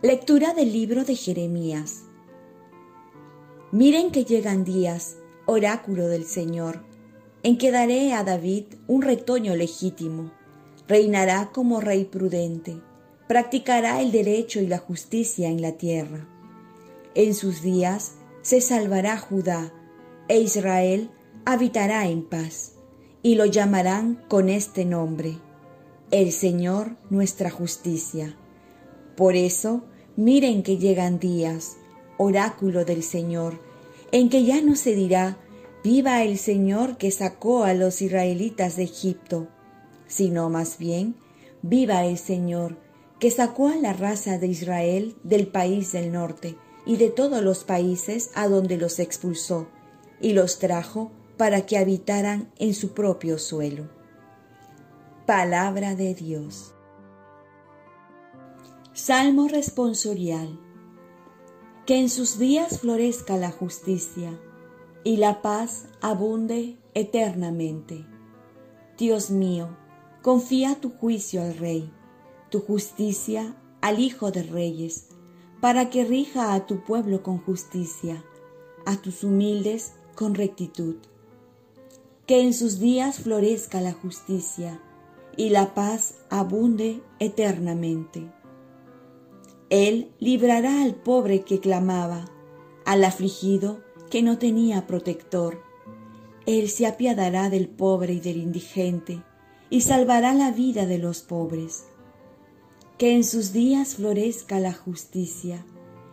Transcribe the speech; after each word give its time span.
Lectura 0.00 0.54
del 0.54 0.72
libro 0.72 1.02
de 1.02 1.16
Jeremías. 1.16 2.04
Miren 3.72 4.12
que 4.12 4.24
llegan 4.24 4.62
días, 4.62 5.16
oráculo 5.44 6.06
del 6.06 6.24
Señor, 6.24 6.84
en 7.42 7.58
que 7.58 7.72
daré 7.72 8.12
a 8.12 8.22
David 8.22 8.66
un 8.86 9.02
retoño 9.02 9.56
legítimo. 9.56 10.30
Reinará 10.86 11.50
como 11.52 11.80
rey 11.80 12.04
prudente, 12.04 12.80
practicará 13.26 14.00
el 14.00 14.12
derecho 14.12 14.60
y 14.60 14.68
la 14.68 14.78
justicia 14.78 15.48
en 15.48 15.60
la 15.60 15.72
tierra. 15.72 16.28
En 17.16 17.34
sus 17.34 17.60
días 17.60 18.12
se 18.40 18.60
salvará 18.60 19.18
Judá, 19.18 19.72
e 20.28 20.38
Israel 20.38 21.10
habitará 21.44 22.06
en 22.06 22.22
paz, 22.22 22.74
y 23.20 23.34
lo 23.34 23.46
llamarán 23.46 24.22
con 24.28 24.48
este 24.48 24.84
nombre, 24.84 25.38
el 26.12 26.30
Señor 26.30 26.96
nuestra 27.10 27.50
justicia. 27.50 28.36
Por 29.18 29.34
eso, 29.34 29.82
miren 30.14 30.62
que 30.62 30.78
llegan 30.78 31.18
días, 31.18 31.76
oráculo 32.18 32.84
del 32.84 33.02
Señor, 33.02 33.58
en 34.12 34.30
que 34.30 34.44
ya 34.44 34.62
no 34.62 34.76
se 34.76 34.94
dirá, 34.94 35.38
viva 35.82 36.22
el 36.22 36.38
Señor 36.38 36.98
que 36.98 37.10
sacó 37.10 37.64
a 37.64 37.74
los 37.74 38.00
israelitas 38.00 38.76
de 38.76 38.84
Egipto, 38.84 39.48
sino 40.06 40.50
más 40.50 40.78
bien, 40.78 41.16
viva 41.62 42.04
el 42.04 42.16
Señor 42.16 42.78
que 43.18 43.32
sacó 43.32 43.66
a 43.66 43.74
la 43.74 43.92
raza 43.92 44.38
de 44.38 44.46
Israel 44.46 45.16
del 45.24 45.48
país 45.48 45.90
del 45.90 46.12
norte 46.12 46.54
y 46.86 46.96
de 46.96 47.10
todos 47.10 47.42
los 47.42 47.64
países 47.64 48.30
a 48.36 48.46
donde 48.46 48.76
los 48.76 49.00
expulsó, 49.00 49.66
y 50.20 50.32
los 50.32 50.60
trajo 50.60 51.10
para 51.36 51.66
que 51.66 51.76
habitaran 51.76 52.52
en 52.60 52.72
su 52.72 52.94
propio 52.94 53.40
suelo. 53.40 53.88
Palabra 55.26 55.96
de 55.96 56.14
Dios. 56.14 56.72
Salmo 58.98 59.46
responsorial. 59.46 60.58
Que 61.86 62.00
en 62.00 62.10
sus 62.10 62.36
días 62.36 62.80
florezca 62.80 63.36
la 63.36 63.52
justicia 63.52 64.36
y 65.04 65.18
la 65.18 65.40
paz 65.40 65.86
abunde 66.00 66.76
eternamente. 66.94 68.04
Dios 68.98 69.30
mío, 69.30 69.68
confía 70.20 70.80
tu 70.80 70.90
juicio 70.90 71.42
al 71.42 71.56
Rey, 71.56 71.92
tu 72.50 72.58
justicia 72.58 73.54
al 73.82 74.00
Hijo 74.00 74.32
de 74.32 74.42
Reyes, 74.42 75.06
para 75.60 75.90
que 75.90 76.04
rija 76.04 76.52
a 76.52 76.66
tu 76.66 76.82
pueblo 76.82 77.22
con 77.22 77.38
justicia, 77.38 78.24
a 78.84 78.96
tus 78.96 79.22
humildes 79.22 79.92
con 80.16 80.34
rectitud. 80.34 80.96
Que 82.26 82.40
en 82.40 82.52
sus 82.52 82.80
días 82.80 83.20
florezca 83.20 83.80
la 83.80 83.92
justicia 83.92 84.82
y 85.36 85.50
la 85.50 85.72
paz 85.72 86.16
abunde 86.30 87.00
eternamente. 87.20 88.36
Él 89.70 90.10
librará 90.18 90.82
al 90.82 90.94
pobre 90.94 91.42
que 91.42 91.60
clamaba, 91.60 92.24
al 92.86 93.04
afligido 93.04 93.84
que 94.10 94.22
no 94.22 94.38
tenía 94.38 94.86
protector. 94.86 95.62
Él 96.46 96.70
se 96.70 96.86
apiadará 96.86 97.50
del 97.50 97.68
pobre 97.68 98.14
y 98.14 98.20
del 98.20 98.38
indigente, 98.38 99.22
y 99.68 99.82
salvará 99.82 100.32
la 100.32 100.50
vida 100.52 100.86
de 100.86 100.96
los 100.96 101.20
pobres. 101.20 101.84
Que 102.96 103.14
en 103.14 103.24
sus 103.24 103.52
días 103.52 103.96
florezca 103.96 104.58
la 104.58 104.72
justicia, 104.72 105.66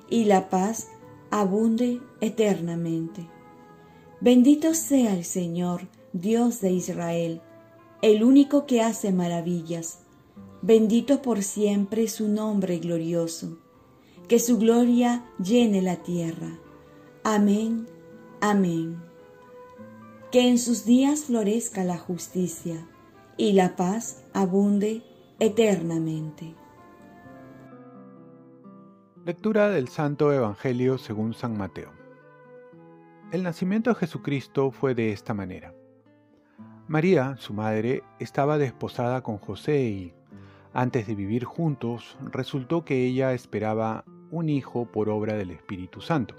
y 0.09 0.25
la 0.25 0.49
paz 0.49 0.89
abunde 1.31 2.01
eternamente. 2.19 3.27
Bendito 4.19 4.73
sea 4.73 5.13
el 5.13 5.23
Señor, 5.23 5.87
Dios 6.11 6.59
de 6.59 6.71
Israel, 6.71 7.41
el 8.01 8.23
único 8.23 8.65
que 8.65 8.81
hace 8.81 9.13
maravillas 9.13 10.04
Bendito 10.67 11.21
por 11.21 11.43
siempre 11.43 12.07
su 12.07 12.27
nombre 12.27 12.79
glorioso, 12.79 13.59
que 14.27 14.39
su 14.39 14.57
gloria 14.57 15.23
llene 15.37 15.83
la 15.83 15.97
tierra. 15.97 16.57
Amén, 17.23 17.85
amén. 18.41 18.99
Que 20.31 20.49
en 20.49 20.57
sus 20.57 20.83
días 20.83 21.25
florezca 21.25 21.83
la 21.83 21.99
justicia 21.99 22.83
y 23.37 23.51
la 23.51 23.75
paz 23.75 24.23
abunde 24.33 25.03
eternamente. 25.37 26.55
Lectura 29.23 29.69
del 29.69 29.87
Santo 29.87 30.33
Evangelio 30.33 30.97
según 30.97 31.35
San 31.35 31.55
Mateo. 31.55 31.91
El 33.31 33.43
nacimiento 33.43 33.91
de 33.91 33.97
Jesucristo 33.97 34.71
fue 34.71 34.95
de 34.95 35.11
esta 35.11 35.35
manera. 35.35 35.75
María, 36.87 37.35
su 37.37 37.53
madre, 37.53 38.01
estaba 38.17 38.57
desposada 38.57 39.21
con 39.21 39.37
José 39.37 39.83
y 39.83 40.13
antes 40.75 41.07
de 41.07 41.15
vivir 41.15 41.45
juntos, 41.45 42.17
resultó 42.33 42.83
que 42.83 43.05
ella 43.05 43.31
esperaba 43.31 44.03
un 44.29 44.49
hijo 44.49 44.91
por 44.91 45.07
obra 45.07 45.35
del 45.35 45.51
Espíritu 45.51 46.01
Santo. 46.01 46.35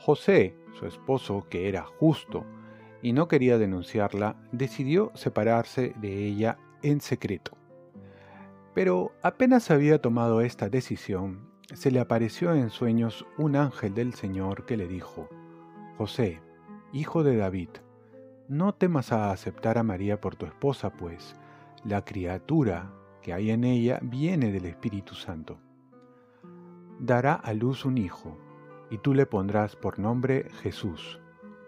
José, 0.00 0.56
su 0.72 0.86
esposo, 0.86 1.46
que 1.48 1.68
era 1.68 1.84
justo 1.84 2.44
y 3.02 3.12
no 3.12 3.28
quería 3.28 3.56
denunciarla, 3.56 4.34
decidió 4.50 5.12
separarse 5.14 5.94
de 6.00 6.26
ella 6.26 6.58
en 6.82 7.00
secreto. 7.00 7.56
Pero 8.74 9.12
apenas 9.22 9.70
había 9.70 10.02
tomado 10.02 10.40
esta 10.40 10.68
decisión, 10.68 11.48
se 11.72 11.92
le 11.92 12.00
apareció 12.00 12.52
en 12.52 12.68
sueños 12.70 13.24
un 13.38 13.54
ángel 13.54 13.94
del 13.94 14.12
Señor 14.14 14.66
que 14.66 14.76
le 14.76 14.88
dijo, 14.88 15.28
José, 15.98 16.40
hijo 16.92 17.22
de 17.22 17.36
David, 17.36 17.70
no 18.48 18.74
temas 18.74 19.12
a 19.12 19.30
aceptar 19.30 19.78
a 19.78 19.84
María 19.84 20.20
por 20.20 20.34
tu 20.34 20.46
esposa, 20.46 20.90
pues 20.90 21.36
la 21.84 22.04
criatura 22.04 22.90
que 23.22 23.32
hay 23.32 23.50
en 23.50 23.64
ella 23.64 23.98
viene 24.02 24.52
del 24.52 24.66
Espíritu 24.66 25.14
Santo. 25.14 25.58
Dará 26.98 27.34
a 27.34 27.52
luz 27.54 27.84
un 27.84 27.98
hijo, 27.98 28.36
y 28.90 28.98
tú 28.98 29.14
le 29.14 29.26
pondrás 29.26 29.76
por 29.76 29.98
nombre 29.98 30.48
Jesús, 30.62 31.20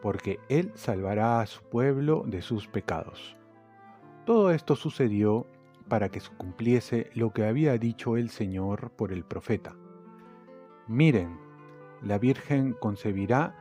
porque 0.02 0.40
él 0.48 0.72
salvará 0.74 1.40
a 1.40 1.46
su 1.46 1.62
pueblo 1.62 2.24
de 2.26 2.42
sus 2.42 2.66
pecados. 2.66 3.36
Todo 4.26 4.50
esto 4.50 4.76
sucedió 4.76 5.46
para 5.88 6.08
que 6.08 6.20
se 6.20 6.30
cumpliese 6.36 7.10
lo 7.14 7.32
que 7.32 7.44
había 7.44 7.78
dicho 7.78 8.16
el 8.16 8.30
Señor 8.30 8.90
por 8.90 9.12
el 9.12 9.24
profeta. 9.24 9.76
Miren, 10.88 11.38
la 12.02 12.18
Virgen 12.18 12.72
concebirá 12.72 13.56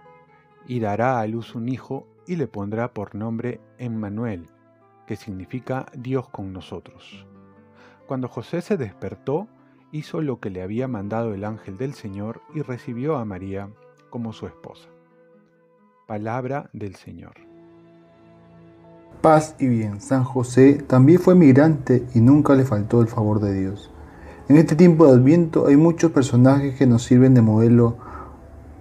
y 0.68 0.80
dará 0.80 1.20
a 1.20 1.28
luz 1.28 1.56
un 1.56 1.70
hijo 1.70 2.08
y 2.28 2.36
le 2.36 2.48
pondrá 2.48 2.94
por 2.94 3.16
nombre 3.16 3.62
Emmanuel, 3.78 4.48
que 5.08 5.16
significa 5.16 5.86
Dios 5.96 6.30
con 6.30 6.54
nosotros. 6.54 7.26
Cuando 8.12 8.28
José 8.28 8.60
se 8.60 8.76
despertó, 8.76 9.48
hizo 9.94 10.22
lo 10.22 10.42
que 10.42 10.50
le 10.50 10.62
había 10.62 10.90
mandado 10.90 11.34
el 11.34 11.46
ángel 11.46 11.78
del 11.78 11.94
Señor 11.94 12.42
y 12.54 12.62
recibió 12.62 13.16
a 13.16 13.24
María 13.24 13.70
como 14.10 14.34
su 14.34 14.48
esposa. 14.48 14.90
Palabra 16.08 16.70
del 16.74 16.96
Señor. 16.96 17.36
Paz 19.22 19.56
y 19.60 19.68
bien. 19.68 20.02
San 20.02 20.26
José 20.26 20.84
también 20.86 21.22
fue 21.22 21.36
migrante 21.36 22.06
y 22.14 22.20
nunca 22.20 22.54
le 22.54 22.66
faltó 22.66 23.00
el 23.02 23.08
favor 23.08 23.40
de 23.40 23.58
Dios. 23.58 23.90
En 24.50 24.58
este 24.58 24.76
tiempo 24.76 25.06
de 25.06 25.14
Adviento 25.14 25.68
hay 25.68 25.78
muchos 25.78 26.12
personajes 26.12 26.76
que 26.76 26.88
nos 26.88 27.04
sirven 27.04 27.34
de 27.34 27.42
modelo 27.42 27.96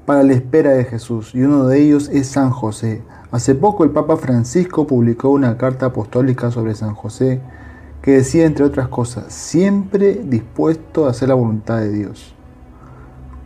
para 0.06 0.24
la 0.24 0.32
espera 0.32 0.72
de 0.72 0.86
Jesús 0.86 1.36
y 1.36 1.42
uno 1.42 1.68
de 1.68 1.80
ellos 1.80 2.08
es 2.08 2.26
San 2.26 2.50
José. 2.50 3.04
Hace 3.30 3.54
poco 3.54 3.84
el 3.84 3.90
Papa 3.90 4.16
Francisco 4.16 4.88
publicó 4.88 5.28
una 5.28 5.56
carta 5.56 5.86
apostólica 5.86 6.50
sobre 6.50 6.74
San 6.74 6.96
José 6.96 7.40
que 8.02 8.12
decía, 8.12 8.46
entre 8.46 8.64
otras 8.64 8.88
cosas, 8.88 9.32
siempre 9.32 10.22
dispuesto 10.24 11.06
a 11.06 11.10
hacer 11.10 11.28
la 11.28 11.34
voluntad 11.34 11.78
de 11.78 11.92
Dios. 11.92 12.34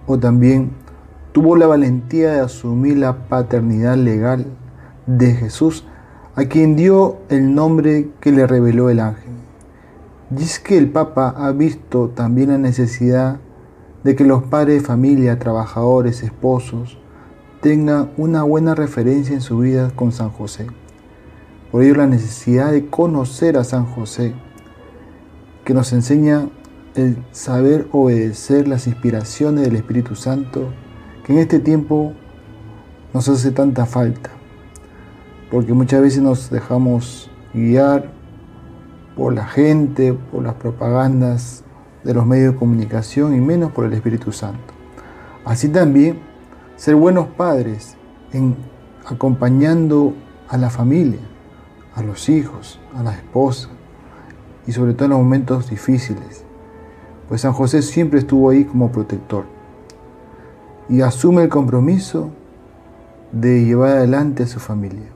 O 0.06 0.18
también 0.18 0.70
tuvo 1.32 1.56
la 1.56 1.66
valentía 1.66 2.32
de 2.32 2.40
asumir 2.40 2.98
la 2.98 3.26
paternidad 3.28 3.96
legal 3.96 4.46
de 5.06 5.34
Jesús, 5.34 5.84
a 6.36 6.44
quien 6.44 6.76
dio 6.76 7.18
el 7.28 7.54
nombre 7.54 8.10
que 8.20 8.32
le 8.32 8.46
reveló 8.46 8.90
el 8.90 9.00
ángel. 9.00 9.32
Y 10.36 10.42
es 10.42 10.58
que 10.58 10.78
el 10.78 10.90
Papa 10.90 11.34
ha 11.36 11.52
visto 11.52 12.08
también 12.08 12.50
la 12.50 12.58
necesidad 12.58 13.38
de 14.04 14.16
que 14.16 14.24
los 14.24 14.44
padres 14.44 14.82
de 14.82 14.86
familia, 14.86 15.38
trabajadores, 15.38 16.22
esposos, 16.22 16.98
tengan 17.60 18.10
una 18.16 18.42
buena 18.42 18.74
referencia 18.74 19.34
en 19.34 19.40
su 19.40 19.58
vida 19.58 19.90
con 19.94 20.12
San 20.12 20.30
José. 20.30 20.66
Por 21.74 21.82
ello 21.82 21.96
la 21.96 22.06
necesidad 22.06 22.70
de 22.70 22.86
conocer 22.86 23.58
a 23.58 23.64
San 23.64 23.84
José, 23.84 24.32
que 25.64 25.74
nos 25.74 25.92
enseña 25.92 26.48
el 26.94 27.16
saber 27.32 27.88
obedecer 27.90 28.68
las 28.68 28.86
inspiraciones 28.86 29.64
del 29.64 29.74
Espíritu 29.74 30.14
Santo, 30.14 30.68
que 31.24 31.32
en 31.32 31.40
este 31.40 31.58
tiempo 31.58 32.12
nos 33.12 33.28
hace 33.28 33.50
tanta 33.50 33.86
falta, 33.86 34.30
porque 35.50 35.72
muchas 35.72 36.00
veces 36.00 36.22
nos 36.22 36.48
dejamos 36.48 37.28
guiar 37.52 38.12
por 39.16 39.34
la 39.34 39.44
gente, 39.44 40.12
por 40.12 40.44
las 40.44 40.54
propagandas 40.54 41.64
de 42.04 42.14
los 42.14 42.24
medios 42.24 42.52
de 42.52 42.58
comunicación 42.60 43.34
y 43.34 43.40
menos 43.40 43.72
por 43.72 43.86
el 43.86 43.94
Espíritu 43.94 44.30
Santo. 44.30 44.72
Así 45.44 45.68
también, 45.68 46.20
ser 46.76 46.94
buenos 46.94 47.26
padres 47.26 47.96
acompañando 49.04 50.14
a 50.48 50.56
la 50.56 50.70
familia, 50.70 51.33
a 51.94 52.02
los 52.02 52.28
hijos, 52.28 52.80
a 52.94 53.02
la 53.02 53.12
esposa 53.12 53.68
y 54.66 54.72
sobre 54.72 54.94
todo 54.94 55.06
en 55.06 55.10
los 55.10 55.20
momentos 55.20 55.70
difíciles. 55.70 56.44
pues 57.28 57.40
San 57.40 57.52
José 57.52 57.82
siempre 57.82 58.18
estuvo 58.18 58.50
ahí 58.50 58.64
como 58.64 58.92
protector 58.92 59.46
y 60.88 61.00
asume 61.00 61.44
el 61.44 61.48
compromiso 61.48 62.30
de 63.32 63.64
llevar 63.64 63.96
adelante 63.96 64.42
a 64.42 64.46
su 64.46 64.60
familia. 64.60 65.08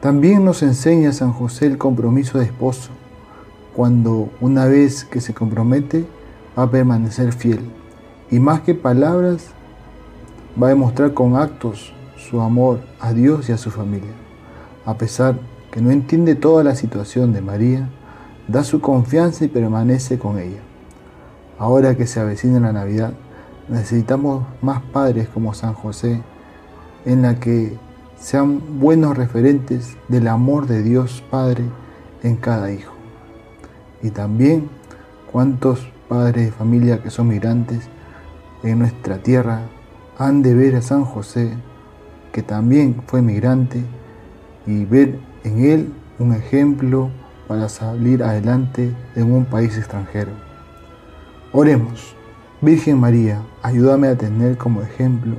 También 0.00 0.44
nos 0.44 0.62
enseña 0.62 1.12
San 1.12 1.32
José 1.32 1.66
el 1.66 1.78
compromiso 1.78 2.38
de 2.38 2.44
esposo, 2.44 2.90
cuando 3.74 4.30
una 4.40 4.66
vez 4.66 5.04
que 5.04 5.20
se 5.20 5.34
compromete 5.34 6.04
va 6.58 6.64
a 6.64 6.70
permanecer 6.70 7.32
fiel 7.32 7.60
y 8.30 8.40
más 8.40 8.60
que 8.60 8.74
palabras 8.74 9.48
va 10.60 10.66
a 10.66 10.70
demostrar 10.70 11.14
con 11.14 11.36
actos 11.36 11.92
su 12.16 12.40
amor 12.40 12.80
a 13.00 13.12
Dios 13.12 13.48
y 13.48 13.52
a 13.52 13.58
su 13.58 13.70
familia. 13.70 14.27
A 14.88 14.96
pesar 14.96 15.38
que 15.70 15.82
no 15.82 15.90
entiende 15.90 16.34
toda 16.34 16.64
la 16.64 16.74
situación 16.74 17.34
de 17.34 17.42
María, 17.42 17.90
da 18.48 18.64
su 18.64 18.80
confianza 18.80 19.44
y 19.44 19.48
permanece 19.48 20.18
con 20.18 20.38
ella. 20.38 20.62
Ahora 21.58 21.94
que 21.94 22.06
se 22.06 22.20
avecina 22.20 22.58
la 22.58 22.72
Navidad, 22.72 23.12
necesitamos 23.68 24.46
más 24.62 24.80
padres 24.80 25.28
como 25.28 25.52
San 25.52 25.74
José, 25.74 26.22
en 27.04 27.20
la 27.20 27.38
que 27.38 27.76
sean 28.18 28.80
buenos 28.80 29.14
referentes 29.14 29.94
del 30.08 30.26
amor 30.26 30.66
de 30.66 30.82
Dios 30.82 31.22
Padre 31.30 31.64
en 32.22 32.36
cada 32.36 32.72
hijo. 32.72 32.94
Y 34.02 34.08
también 34.08 34.70
cuántos 35.30 35.86
padres 36.08 36.46
de 36.46 36.52
familia 36.52 37.02
que 37.02 37.10
son 37.10 37.28
migrantes 37.28 37.90
en 38.62 38.78
nuestra 38.78 39.18
tierra 39.18 39.64
han 40.16 40.40
de 40.40 40.54
ver 40.54 40.76
a 40.76 40.80
San 40.80 41.04
José, 41.04 41.58
que 42.32 42.42
también 42.42 43.02
fue 43.06 43.20
migrante, 43.20 43.84
y 44.68 44.84
ver 44.84 45.18
en 45.44 45.64
él 45.64 45.92
un 46.18 46.34
ejemplo 46.34 47.08
para 47.48 47.70
salir 47.70 48.22
adelante 48.22 48.94
en 49.16 49.32
un 49.32 49.46
país 49.46 49.78
extranjero. 49.78 50.30
Oremos, 51.52 52.14
Virgen 52.60 53.00
María, 53.00 53.40
ayúdame 53.62 54.08
a 54.08 54.18
tener 54.18 54.58
como 54.58 54.82
ejemplo 54.82 55.36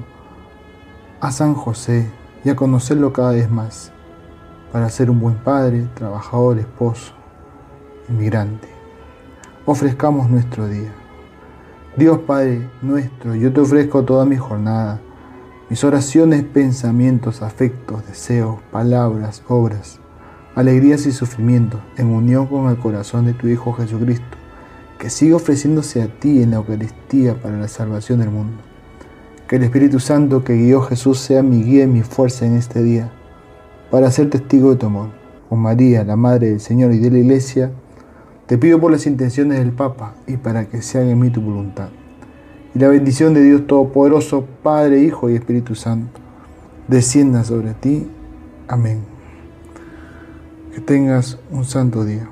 a 1.21 1.31
San 1.31 1.53
José 1.53 2.09
y 2.43 2.49
a 2.49 2.55
conocerlo 2.55 3.13
cada 3.13 3.33
vez 3.33 3.51
más, 3.51 3.91
para 4.71 4.89
ser 4.89 5.11
un 5.11 5.19
buen 5.19 5.35
padre, 5.35 5.85
trabajador, 5.93 6.57
esposo, 6.57 7.13
inmigrante. 8.09 8.67
Ofrezcamos 9.65 10.27
nuestro 10.27 10.67
día. 10.67 10.91
Dios 11.95 12.19
Padre 12.19 12.67
nuestro, 12.81 13.35
yo 13.35 13.53
te 13.53 13.61
ofrezco 13.61 14.03
toda 14.03 14.25
mi 14.25 14.37
jornada, 14.37 14.99
mis 15.69 15.83
oraciones, 15.83 16.43
pensamientos, 16.43 17.41
afectos, 17.41 18.05
deseos, 18.07 18.59
palabras, 18.71 19.43
obras 19.47 19.99
alegrías 20.59 21.05
y 21.05 21.13
sufrimientos, 21.13 21.79
en 21.95 22.07
unión 22.07 22.47
con 22.47 22.69
el 22.69 22.77
corazón 22.77 23.25
de 23.25 23.33
tu 23.33 23.47
Hijo 23.47 23.71
Jesucristo, 23.71 24.37
que 24.97 25.09
sigue 25.09 25.33
ofreciéndose 25.33 26.01
a 26.01 26.07
ti 26.07 26.43
en 26.43 26.51
la 26.51 26.57
Eucaristía 26.57 27.41
para 27.41 27.57
la 27.57 27.69
salvación 27.69 28.19
del 28.19 28.29
mundo. 28.29 28.61
Que 29.47 29.55
el 29.55 29.63
Espíritu 29.63 30.01
Santo 30.01 30.43
que 30.43 30.57
guió 30.57 30.81
Jesús 30.81 31.19
sea 31.19 31.43
mi 31.43 31.63
guía 31.63 31.85
y 31.85 31.87
mi 31.87 32.01
fuerza 32.01 32.45
en 32.45 32.55
este 32.55 32.83
día, 32.83 33.09
para 33.89 34.11
ser 34.11 34.29
testigo 34.29 34.71
de 34.71 34.75
tu 34.75 34.87
amor. 34.87 35.11
Con 35.47 35.59
María, 35.59 36.03
la 36.03 36.15
Madre 36.15 36.49
del 36.49 36.59
Señor 36.59 36.91
y 36.91 36.99
de 36.99 37.09
la 37.09 37.19
Iglesia, 37.19 37.71
te 38.45 38.57
pido 38.57 38.81
por 38.81 38.91
las 38.91 39.07
intenciones 39.07 39.59
del 39.59 39.71
Papa 39.71 40.15
y 40.27 40.35
para 40.35 40.65
que 40.65 40.81
se 40.81 40.99
haga 40.99 41.09
en 41.09 41.19
mí 41.19 41.29
tu 41.29 41.41
voluntad. 41.41 41.89
Y 42.75 42.79
la 42.79 42.87
bendición 42.87 43.33
de 43.33 43.43
Dios 43.43 43.67
Todopoderoso, 43.67 44.45
Padre, 44.63 45.01
Hijo 45.01 45.29
y 45.29 45.35
Espíritu 45.35 45.75
Santo, 45.75 46.19
descienda 46.87 47.43
sobre 47.43 47.73
ti. 47.73 48.07
Amén. 48.67 49.01
Que 50.73 50.81
tengas 50.81 51.39
un 51.51 51.65
santo 51.65 52.05
día. 52.05 52.29